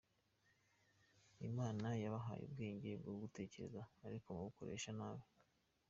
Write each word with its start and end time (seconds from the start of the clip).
Imana 1.47 1.87
yabahaye 2.03 2.41
ubwenge 2.45 2.89
bwo 3.01 3.13
gutekereza 3.21 3.81
ariko 4.07 4.27
mubukoresha 4.35 4.91
nabi. 4.99 5.25